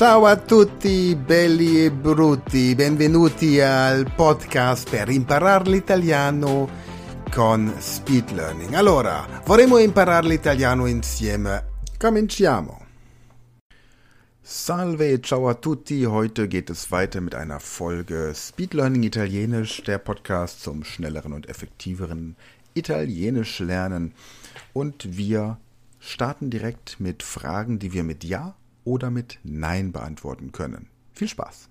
Ciao 0.00 0.24
a 0.24 0.34
tutti 0.34 1.14
belli 1.14 1.84
e 1.84 1.90
brutti, 1.90 2.74
benvenuti 2.74 3.60
al 3.60 4.10
podcast 4.10 4.88
per 4.88 5.10
imparare 5.10 5.68
l'italiano 5.68 6.66
con 7.30 7.70
Speed 7.78 8.30
Learning. 8.30 8.72
Allora, 8.72 9.42
vorremmo 9.44 9.76
imparare 9.76 10.26
l'italiano 10.26 10.86
insieme. 10.86 11.82
Cominciamo. 11.98 12.86
Salve, 14.40 15.20
ciao 15.20 15.50
a 15.50 15.54
tutti. 15.54 16.02
Heute 16.04 16.48
geht 16.48 16.70
es 16.70 16.90
weiter 16.90 17.20
mit 17.20 17.34
einer 17.34 17.60
Folge 17.60 18.32
Speed 18.34 18.72
Learning 18.72 19.02
Italienisch, 19.02 19.82
der 19.82 19.98
Podcast 19.98 20.62
zum 20.62 20.82
schnelleren 20.82 21.34
und 21.34 21.46
effektiveren 21.46 22.36
Italienisch 22.72 23.58
lernen. 23.58 24.14
Und 24.72 25.18
wir 25.18 25.58
starten 25.98 26.48
direkt 26.48 27.00
mit 27.00 27.22
Fragen, 27.22 27.78
die 27.78 27.92
wir 27.92 28.02
mit 28.02 28.24
Ja 28.24 28.54
oder 28.90 29.10
mit 29.10 29.38
Nein 29.42 29.90
beantworten 29.92 30.50
können. 30.50 30.88
Viel 31.12 31.28
Spaß. 31.28 31.68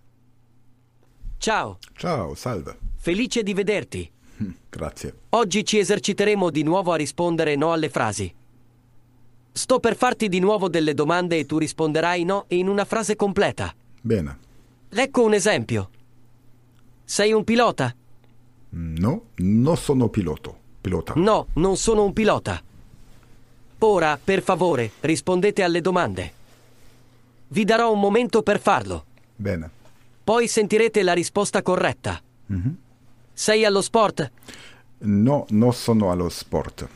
Ciao, 1.39 1.77
Ciao, 1.95 2.33
salve. 2.35 2.75
felice 2.97 3.43
di 3.43 3.53
vederti. 3.53 4.09
Hm, 4.37 4.53
Grazie. 4.69 5.13
Oggi 5.29 5.63
ci 5.65 5.77
eserciteremo 5.79 6.49
di 6.49 6.63
nuovo 6.63 6.91
a 6.91 6.95
rispondere 6.95 7.55
no 7.55 7.71
alle 7.73 7.89
frasi. 7.89 8.33
Sto 9.51 9.79
per 9.79 9.95
farti 9.95 10.29
di 10.29 10.39
nuovo 10.39 10.69
delle 10.69 10.93
domande 10.93 11.37
e 11.37 11.45
tu 11.45 11.57
risponderai 11.57 12.23
no 12.23 12.45
in 12.49 12.67
una 12.67 12.85
frase 12.85 13.15
completa. 13.15 13.73
Bene. 14.01 14.37
Ecco 14.89 15.23
un 15.23 15.33
esempio. 15.33 15.89
Sei 17.03 17.33
un 17.33 17.43
pilota? 17.43 17.93
No, 18.71 19.23
no 19.35 19.75
sono 19.75 20.09
piloto. 20.09 20.57
Pilota. 20.81 21.13
No, 21.15 21.47
non 21.55 21.75
sono 21.75 22.03
un 22.03 22.13
pilota. 22.13 22.61
Ora, 23.79 24.19
per 24.21 24.41
favore, 24.41 24.91
rispondete 25.01 25.63
alle 25.63 25.81
domande. 25.81 26.33
Vi 27.51 27.63
darò 27.63 27.91
un 27.91 27.99
momento 27.99 28.43
per 28.43 28.59
farlo. 28.59 29.05
Bene. 29.35 29.69
Poi 30.23 30.47
sentirete 30.47 31.01
la 31.01 31.13
risposta 31.13 31.63
corretta. 31.63 32.21
Sei 33.33 33.65
allo 33.65 33.81
sport? 33.81 34.31
No, 34.99 35.45
no 35.49 35.71
sono 35.71 36.11
allo 36.11 36.29
sport. 36.29 36.87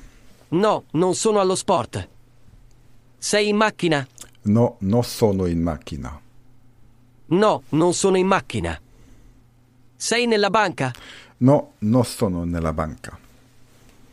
No, 0.49 0.83
non 0.91 1.15
sono 1.15 1.39
allo 1.39 1.55
sport. 1.55 2.07
Sei 3.17 3.47
in 3.47 3.55
macchina? 3.55 4.05
No, 4.43 4.75
no 4.79 5.01
sono 5.01 5.47
in 5.47 5.61
macchina. 5.61 6.19
No, 7.25 7.63
non 7.69 7.93
sono 7.93 8.17
in 8.17 8.27
macchina. 8.27 8.79
Sei 9.95 10.27
nella 10.27 10.51
banca? 10.51 10.93
No, 11.37 11.71
no 11.79 12.03
sono 12.03 12.43
nella 12.43 12.73
banca. 12.73 13.17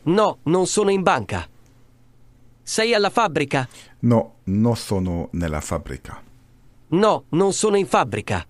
No, 0.04 0.38
non 0.44 0.66
sono 0.66 0.90
in 0.90 1.02
banca. 1.02 1.46
Sei 2.62 2.94
alla 2.94 3.10
fabbrica? 3.10 3.68
No, 4.00 4.36
no 4.44 4.74
sono 4.74 5.28
nella 5.32 5.60
fabbrica. 5.60 6.28
No, 6.92 7.24
non 7.30 7.52
sono 7.52 7.76
in 7.76 7.86
fabbrica. 7.86 8.44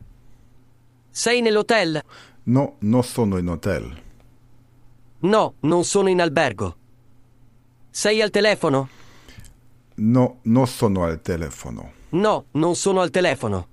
Sei 1.10 1.42
nell'hotel? 1.42 2.02
No, 2.44 2.76
no 2.80 3.02
sono 3.02 3.36
in 3.36 3.48
hotel. 3.48 4.02
No, 5.20 5.54
non 5.60 5.84
sono 5.84 6.08
in 6.08 6.20
albergo. 6.20 6.76
Sei 7.90 8.22
al 8.22 8.30
telefono? 8.30 8.88
No, 9.96 10.38
no 10.42 10.64
sono 10.64 11.04
al 11.04 11.20
telefono. 11.20 11.92
No, 12.10 12.46
non 12.52 12.74
sono 12.76 13.00
al 13.02 13.10
telefono. 13.10 13.66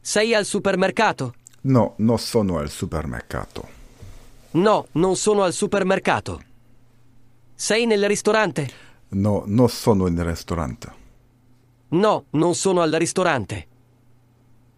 Sei 0.00 0.34
al 0.34 0.44
supermercato? 0.44 1.34
No, 1.62 1.94
no 1.98 2.16
sono 2.16 2.58
al 2.58 2.70
supermercato. 2.70 3.68
No, 4.52 4.86
non 4.92 5.16
sono 5.16 5.42
al 5.42 5.52
supermercato. 5.52 6.40
Sei 7.54 7.86
nel 7.86 8.06
ristorante? 8.06 8.70
No, 9.08 9.42
no 9.46 9.66
sono 9.66 10.06
in 10.06 10.22
ristorante. 10.24 11.06
No, 11.90 12.24
non 12.30 12.54
sono 12.54 12.82
al 12.82 12.92
ristorante. 12.92 13.66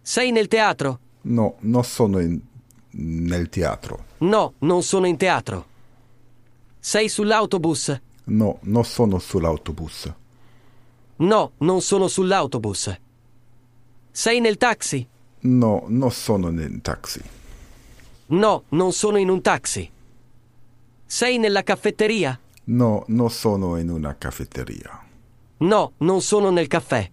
Sei 0.01 0.31
nel 0.31 0.47
teatro? 0.47 0.99
No, 1.23 1.55
no 1.59 1.83
sono 1.83 2.19
in, 2.19 2.39
nel 2.91 3.49
teatro. 3.49 4.05
No, 4.19 4.53
non 4.59 4.81
sono 4.81 5.07
in 5.07 5.17
teatro. 5.17 5.65
Sei 6.79 7.09
sull'autobus? 7.09 8.01
No, 8.25 8.59
no 8.61 8.83
sono 8.83 9.19
sull'autobus. 9.19 10.13
No, 11.17 11.51
non 11.57 11.81
sono 11.81 12.07
sull'autobus. 12.07 12.99
Sei 14.09 14.39
nel 14.39 14.57
taxi? 14.57 15.07
No, 15.41 15.83
no 15.87 16.09
sono 16.09 16.49
nel 16.49 16.81
taxi. 16.81 17.21
No, 18.27 18.63
non 18.69 18.93
sono 18.93 19.17
in 19.17 19.29
un 19.29 19.41
taxi. 19.41 19.89
Sei 21.05 21.37
nella 21.37 21.63
caffetteria? 21.63 22.39
No, 22.63 23.03
no 23.07 23.27
sono 23.27 23.77
in 23.77 23.89
una 23.89 24.15
caffetteria. 24.17 25.09
No, 25.61 25.93
non 25.97 26.21
sono 26.21 26.49
nel 26.49 26.67
caffè. 26.67 27.09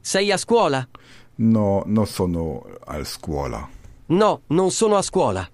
Sei 0.00 0.32
a 0.32 0.36
scuola? 0.36 0.86
No, 1.36 1.82
no 1.86 2.04
sono 2.04 2.64
a 2.84 3.04
scuola. 3.04 3.68
No, 4.06 4.40
non 4.48 4.72
sono 4.72 4.96
a 4.96 5.02
scuola. 5.02 5.48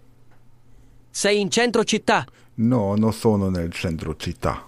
Sei 1.10 1.40
in 1.40 1.50
centro 1.50 1.84
città? 1.84 2.24
No, 2.54 2.94
no 2.96 3.10
sono 3.10 3.50
nel 3.50 3.70
centro 3.70 4.16
città. 4.16 4.66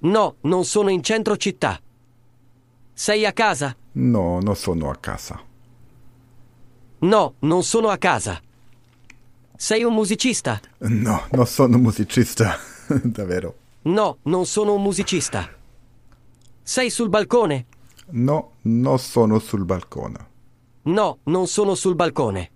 No, 0.00 0.36
non 0.42 0.64
sono 0.64 0.90
in 0.90 1.02
centro 1.02 1.36
città. 1.36 1.80
Sei 2.92 3.26
a 3.26 3.32
casa? 3.32 3.74
No, 3.92 4.38
no 4.40 4.54
sono 4.54 4.90
a 4.90 4.96
casa. 4.96 5.42
No, 7.00 7.34
non 7.40 7.64
sono 7.64 7.88
a 7.88 7.96
casa. 7.96 8.40
Sei 9.56 9.82
un 9.82 9.94
musicista? 9.94 10.60
No, 10.78 11.26
no 11.32 11.44
sono 11.44 11.78
musicista. 11.78 12.56
Davvero. 13.02 13.56
No, 13.82 14.18
non 14.22 14.46
sono 14.46 14.74
un 14.74 14.82
musicista. 14.82 15.56
Sei 16.68 16.90
sul 16.90 17.08
balcone? 17.08 17.64
No, 18.08 18.56
no 18.64 18.98
sono 18.98 19.38
sul 19.38 19.64
balcone. 19.64 20.26
No, 20.82 21.20
non 21.22 21.46
sono 21.46 21.74
sul 21.74 21.94
balcone. 21.94 22.50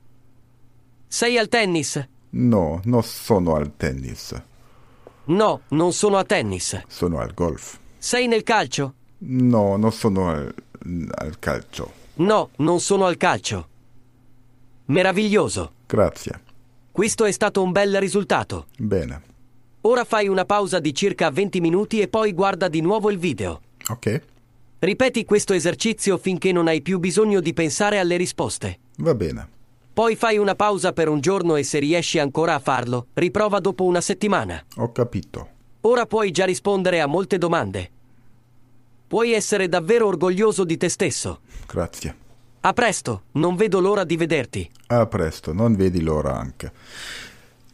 Sei 1.08 1.38
al 1.38 1.48
tennis? 1.48 2.08
No, 2.28 2.82
no 2.84 3.00
sono 3.00 3.54
al 3.54 3.74
tennis. 3.74 4.38
No, 5.24 5.62
non 5.68 5.94
sono 5.94 6.18
a 6.18 6.24
tennis. 6.24 6.82
Sono 6.88 7.20
al 7.20 7.32
golf. 7.32 7.78
Sei 7.96 8.26
nel 8.26 8.42
calcio? 8.42 8.92
No, 9.20 9.78
no 9.78 9.90
sono 9.90 10.28
al, 10.28 10.54
al 11.14 11.38
calcio. 11.38 11.90
No, 12.16 12.50
non 12.56 12.80
sono 12.80 13.06
al 13.06 13.16
calcio. 13.16 13.66
Meraviglioso. 14.84 15.72
Grazie. 15.86 16.40
Questo 16.92 17.24
è 17.24 17.30
stato 17.30 17.62
un 17.62 17.72
bel 17.72 17.98
risultato. 17.98 18.66
Bene. 18.76 19.22
Ora 19.84 20.04
fai 20.04 20.28
una 20.28 20.44
pausa 20.44 20.80
di 20.80 20.94
circa 20.94 21.30
20 21.30 21.60
minuti 21.62 22.00
e 22.00 22.08
poi 22.08 22.34
guarda 22.34 22.68
di 22.68 22.82
nuovo 22.82 23.10
il 23.10 23.16
video. 23.16 23.62
Ok, 23.88 24.22
Ripeti 24.82 25.24
questo 25.24 25.52
esercizio 25.52 26.18
finché 26.18 26.50
non 26.50 26.66
hai 26.66 26.82
più 26.82 26.98
bisogno 26.98 27.38
di 27.38 27.52
pensare 27.52 28.00
alle 28.00 28.16
risposte. 28.16 28.80
va 28.96 29.14
bene. 29.14 29.48
Poi 29.92 30.16
fai 30.16 30.38
una 30.38 30.56
pausa 30.56 30.92
per 30.92 31.08
un 31.08 31.20
giorno 31.20 31.54
e 31.54 31.62
se 31.62 31.78
riesci 31.78 32.18
ancora 32.18 32.54
a 32.54 32.58
farlo, 32.58 33.06
riprova 33.12 33.60
dopo 33.60 33.84
una 33.84 34.00
settimana. 34.00 34.60
Ho 34.78 34.90
capito. 34.90 35.48
Ora 35.82 36.06
puoi 36.06 36.32
già 36.32 36.46
rispondere 36.46 37.00
a 37.00 37.06
molte 37.06 37.38
domande. 37.38 37.90
Puoi 39.06 39.30
essere 39.30 39.68
davvero 39.68 40.08
orgoglioso 40.08 40.64
di 40.64 40.76
te 40.76 40.88
stesso. 40.88 41.42
Grazie. 41.68 42.16
A 42.62 42.72
presto, 42.72 43.22
non 43.34 43.54
vedo 43.54 43.78
l'ora 43.78 44.02
di 44.02 44.16
vederti. 44.16 44.68
A 44.88 45.06
presto, 45.06 45.52
non 45.52 45.76
vedi 45.76 46.00
l'ora 46.00 46.36
anche. 46.36 46.72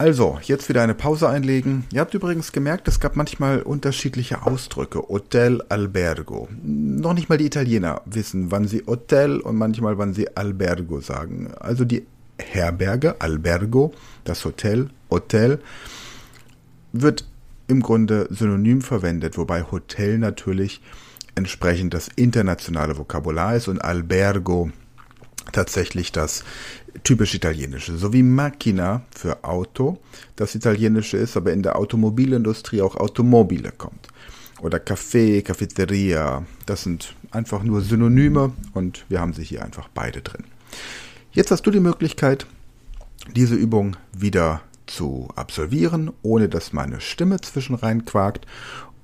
Also, 0.00 0.38
jetzt 0.42 0.68
wieder 0.68 0.82
eine 0.82 0.94
Pause 0.94 1.28
einlegen. 1.28 1.84
Ihr 1.92 2.00
habt 2.00 2.14
übrigens 2.14 2.52
gemerkt, 2.52 2.86
es 2.86 3.00
gab 3.00 3.16
manchmal 3.16 3.62
unterschiedliche 3.62 4.46
Ausdrücke. 4.46 5.00
Hotel, 5.00 5.60
Albergo. 5.68 6.48
Noch 6.62 7.14
nicht 7.14 7.28
mal 7.28 7.36
die 7.36 7.46
Italiener 7.46 8.02
wissen, 8.04 8.52
wann 8.52 8.68
sie 8.68 8.84
Hotel 8.86 9.40
und 9.40 9.56
manchmal 9.56 9.98
wann 9.98 10.14
sie 10.14 10.36
Albergo 10.36 11.00
sagen. 11.00 11.50
Also 11.58 11.84
die 11.84 12.06
Herberge, 12.38 13.20
Albergo, 13.20 13.92
das 14.22 14.44
Hotel, 14.44 14.88
Hotel, 15.10 15.58
wird 16.92 17.26
im 17.66 17.82
Grunde 17.82 18.28
synonym 18.30 18.82
verwendet, 18.82 19.36
wobei 19.36 19.64
Hotel 19.64 20.18
natürlich 20.18 20.80
entsprechend 21.34 21.92
das 21.92 22.08
internationale 22.14 22.96
Vokabular 22.96 23.56
ist 23.56 23.66
und 23.66 23.80
Albergo 23.80 24.70
tatsächlich 25.52 26.12
das 26.12 26.44
typisch 27.04 27.34
italienische. 27.34 27.96
So 27.96 28.12
wie 28.12 28.22
Macchina 28.22 29.02
für 29.14 29.44
Auto 29.44 29.98
das 30.36 30.54
italienische 30.54 31.16
ist, 31.16 31.36
aber 31.36 31.52
in 31.52 31.62
der 31.62 31.76
Automobilindustrie 31.76 32.82
auch 32.82 32.96
Automobile 32.96 33.72
kommt. 33.72 34.08
Oder 34.60 34.78
Café, 34.78 35.42
Cafeteria, 35.42 36.44
das 36.66 36.82
sind 36.82 37.14
einfach 37.30 37.62
nur 37.62 37.80
Synonyme 37.80 38.52
und 38.74 39.04
wir 39.08 39.20
haben 39.20 39.32
sie 39.32 39.44
hier 39.44 39.64
einfach 39.64 39.88
beide 39.94 40.20
drin. 40.20 40.44
Jetzt 41.32 41.50
hast 41.50 41.62
du 41.62 41.70
die 41.70 41.80
Möglichkeit, 41.80 42.46
diese 43.34 43.54
Übung 43.54 43.96
wieder 44.12 44.62
zu 44.86 45.28
absolvieren, 45.36 46.10
ohne 46.22 46.48
dass 46.48 46.72
meine 46.72 47.00
Stimme 47.00 47.40
zwischen 47.40 47.76
rein 47.76 48.04
quakt. 48.04 48.46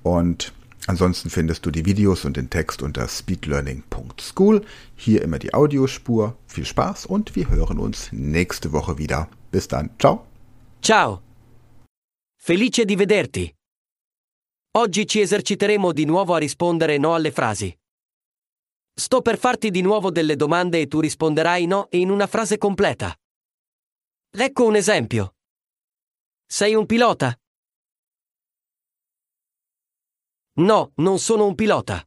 Und 0.03 0.51
ansonsten 0.87 1.29
findest 1.29 1.65
du 1.65 1.71
die 1.71 1.85
Videos 1.85 2.25
und 2.25 2.37
den 2.37 2.49
Text 2.49 2.81
unter 2.81 3.07
speedlearning.school. 3.07 4.65
Hier 4.95 5.21
immer 5.21 5.39
die 5.39 5.53
Audiospur. 5.53 6.37
Viel 6.47 6.65
Spaß 6.65 7.05
und 7.05 7.35
wir 7.35 7.49
hören 7.49 7.79
uns 7.79 8.09
nächste 8.11 8.71
Woche 8.71 8.97
wieder. 8.97 9.29
Bis 9.51 9.67
dann. 9.67 9.89
Ciao. 9.99 10.25
Ciao! 10.81 11.21
Felice 12.37 12.85
di 12.85 12.95
vederti. 12.95 13.53
Oggi 14.77 15.07
ci 15.07 15.21
eserciteremo 15.21 15.93
di 15.93 16.05
nuovo 16.05 16.33
a 16.35 16.37
rispondere 16.37 16.97
no 16.97 17.13
alle 17.15 17.31
frasi. 17.31 17.75
Sto 18.93 19.21
per 19.21 19.37
farti 19.37 19.71
di 19.71 19.81
nuovo 19.81 20.11
delle 20.11 20.35
domande 20.35 20.79
e 20.79 20.87
tu 20.87 20.99
risponderai 20.99 21.65
no 21.65 21.87
in 21.91 22.09
una 22.09 22.27
frase 22.27 22.57
completa. 22.57 23.13
Ecco 24.29 24.65
un 24.65 24.75
esempio. 24.75 25.35
Sei 26.45 26.75
un 26.75 26.85
pilota? 26.85 27.35
No, 30.57 30.93
non 30.95 31.19
sono 31.19 31.45
un 31.45 31.55
pilota. 31.55 32.01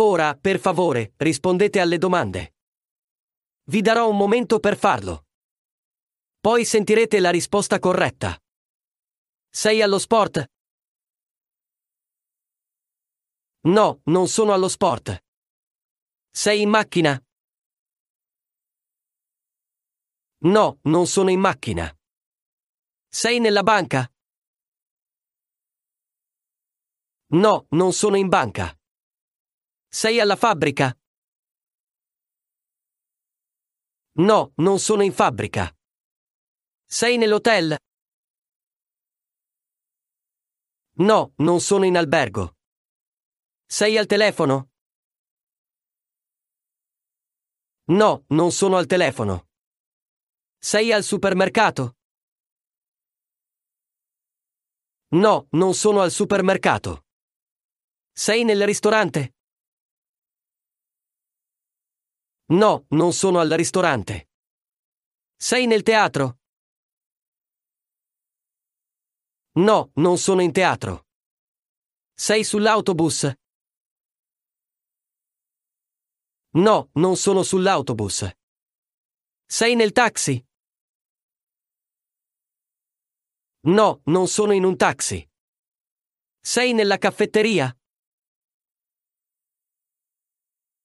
Ora, 0.00 0.34
per 0.34 0.58
favore, 0.58 1.12
rispondete 1.16 1.78
alle 1.78 1.98
domande. 1.98 2.54
Vi 3.64 3.80
darò 3.82 4.08
un 4.08 4.16
momento 4.16 4.58
per 4.58 4.76
farlo. 4.76 5.26
Poi 6.40 6.64
sentirete 6.64 7.20
la 7.20 7.30
risposta 7.30 7.78
corretta. 7.78 8.36
Sei 9.48 9.80
allo 9.80 9.98
sport? 9.98 10.44
No, 13.62 14.00
non 14.04 14.26
sono 14.26 14.52
allo 14.52 14.68
sport. 14.68 15.22
Sei 16.30 16.62
in 16.62 16.70
macchina? 16.70 17.22
No, 20.42 20.78
non 20.82 21.06
sono 21.06 21.30
in 21.30 21.38
macchina. 21.38 21.94
Sei 23.06 23.38
nella 23.38 23.62
banca? 23.62 24.09
No, 27.32 27.66
non 27.70 27.92
sono 27.92 28.16
in 28.16 28.28
banca. 28.28 28.76
Sei 29.88 30.18
alla 30.18 30.34
fabbrica? 30.34 30.92
No, 34.14 34.52
non 34.56 34.80
sono 34.80 35.02
in 35.02 35.12
fabbrica. 35.12 35.72
Sei 36.84 37.18
nell'hotel? 37.18 37.76
No, 40.98 41.32
non 41.36 41.60
sono 41.60 41.84
in 41.84 41.96
albergo. 41.96 42.56
Sei 43.64 43.96
al 43.96 44.06
telefono? 44.06 44.70
No, 47.90 48.24
non 48.28 48.50
sono 48.50 48.76
al 48.76 48.86
telefono. 48.86 49.48
Sei 50.58 50.92
al 50.92 51.04
supermercato? 51.04 51.96
No, 55.12 55.46
non 55.50 55.74
sono 55.74 56.00
al 56.00 56.10
supermercato. 56.10 57.04
Sei 58.22 58.44
nel 58.44 58.66
ristorante? 58.66 59.32
No, 62.48 62.84
non 62.88 63.14
sono 63.14 63.38
al 63.38 63.48
ristorante. 63.48 64.28
Sei 65.34 65.66
nel 65.66 65.82
teatro? 65.82 66.40
No, 69.52 69.90
non 69.94 70.18
sono 70.18 70.42
in 70.42 70.52
teatro. 70.52 71.06
Sei 72.12 72.44
sull'autobus? 72.44 73.32
No, 76.56 76.90
non 76.92 77.16
sono 77.16 77.42
sull'autobus. 77.42 78.30
Sei 79.46 79.74
nel 79.74 79.92
taxi? 79.92 80.46
No, 83.60 84.02
non 84.04 84.28
sono 84.28 84.52
in 84.52 84.64
un 84.64 84.76
taxi. 84.76 85.26
Sei 86.38 86.74
nella 86.74 86.98
caffetteria? 86.98 87.74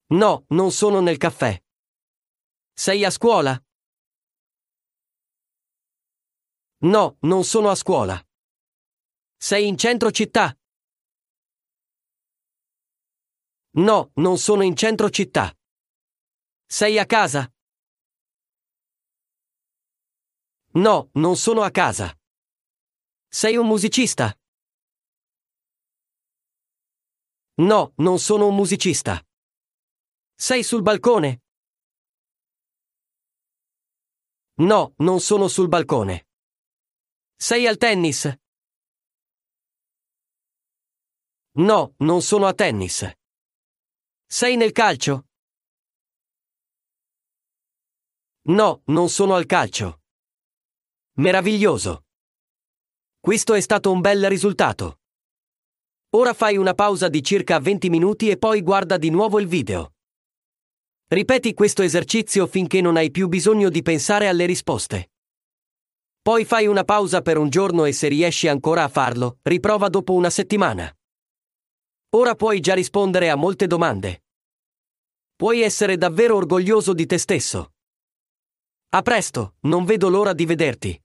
No, 0.08 0.46
non 0.50 0.72
sono 0.72 1.00
nel 1.02 1.18
caffè. 1.18 1.60
Sei 2.74 3.04
a 3.04 3.10
scuola? 3.10 3.60
No, 6.84 7.18
non 7.22 7.44
sono 7.44 7.70
a 7.70 7.76
scuola. 7.76 8.24
Sei 9.36 9.68
in 9.68 9.78
centro 9.78 10.12
città? 10.12 10.56
No, 13.78 14.12
non 14.16 14.38
sono 14.38 14.62
in 14.62 14.76
centro 14.76 15.10
città. 15.10 15.52
Sei 16.68 17.00
a 17.00 17.06
casa? 17.08 17.52
No, 20.74 21.10
non 21.14 21.36
sono 21.36 21.62
a 21.64 21.72
casa. 21.72 22.16
Sei 23.28 23.58
un 23.58 23.66
musicista? 23.66 24.38
No, 27.56 27.94
non 27.98 28.20
sono 28.20 28.48
un 28.48 28.56
musicista. 28.56 29.25
Sei 30.38 30.64
sul 30.64 30.82
balcone? 30.82 31.44
No, 34.56 34.94
non 34.98 35.22
sono 35.22 35.48
sul 35.48 35.70
balcone. 35.70 36.28
Sei 37.38 37.66
al 37.66 37.78
tennis? 37.78 38.38
No, 41.58 41.94
non 42.00 42.22
sono 42.22 42.48
a 42.48 42.54
tennis. 42.54 43.10
Sei 44.26 44.58
nel 44.58 44.74
calcio? 44.74 45.28
No, 48.48 48.82
non 48.88 49.08
sono 49.08 49.36
al 49.36 49.46
calcio. 49.46 50.02
Meraviglioso. 51.14 52.04
Questo 53.22 53.54
è 53.54 53.62
stato 53.62 53.90
un 53.90 54.02
bel 54.02 54.28
risultato. 54.28 55.00
Ora 56.10 56.34
fai 56.34 56.58
una 56.58 56.74
pausa 56.74 57.08
di 57.08 57.24
circa 57.24 57.58
20 57.60 57.90
minuti 57.90 58.30
e 58.30 58.38
poi 58.38 58.62
guarda 58.62 58.98
di 58.98 59.10
nuovo 59.10 59.40
il 59.40 59.48
video. 59.48 59.95
Ripeti 61.08 61.54
questo 61.54 61.84
esercizio 61.84 62.48
finché 62.48 62.82
non 62.82 62.98
hai 62.98 63.12
più 63.12 63.28
bisogno 63.28 63.70
di 63.70 63.84
pensare 63.84 64.28
alle 64.28 64.48
risposte. 64.48 65.12
Poi 66.20 66.46
fai 66.46 66.66
una 66.66 66.84
pausa 66.84 67.22
per 67.22 67.38
un 67.38 67.50
giorno 67.50 67.86
e 67.86 67.94
se 67.94 68.08
riesci 68.08 68.48
ancora 68.48 68.84
a 68.84 68.88
farlo, 68.88 69.38
riprova 69.44 69.88
dopo 69.88 70.14
una 70.14 70.32
settimana. 70.32 70.92
Ora 72.16 72.34
puoi 72.34 72.60
già 72.60 72.74
rispondere 72.74 73.30
a 73.30 73.36
molte 73.36 73.68
domande. 73.68 74.24
Puoi 75.36 75.62
essere 75.62 75.96
davvero 75.96 76.38
orgoglioso 76.38 76.94
di 76.94 77.06
te 77.06 77.20
stesso. 77.20 77.74
A 78.90 79.02
presto, 79.04 79.58
non 79.62 79.86
vedo 79.86 80.10
l'ora 80.10 80.34
di 80.34 80.46
vederti. 80.48 81.05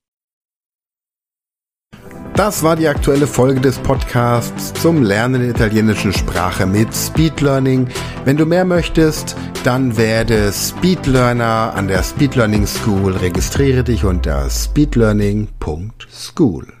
Das 2.41 2.63
war 2.63 2.75
die 2.75 2.87
aktuelle 2.87 3.27
Folge 3.27 3.61
des 3.61 3.77
Podcasts 3.77 4.73
zum 4.81 5.03
Lernen 5.03 5.41
der 5.41 5.51
italienischen 5.51 6.11
Sprache 6.11 6.65
mit 6.65 6.91
Speed 6.91 7.39
Learning. 7.39 7.87
Wenn 8.25 8.35
du 8.35 8.47
mehr 8.47 8.65
möchtest, 8.65 9.35
dann 9.63 9.95
werde 9.95 10.51
Speedlearner 10.51 11.73
an 11.75 11.87
der 11.87 12.01
Speed 12.01 12.33
Learning 12.33 12.65
School. 12.65 13.15
Registriere 13.15 13.83
dich 13.83 14.05
unter 14.05 14.49
speedlearning.school. 14.49 16.80